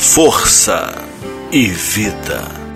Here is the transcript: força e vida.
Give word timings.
força 0.00 0.94
e 1.52 1.66
vida. 1.66 2.69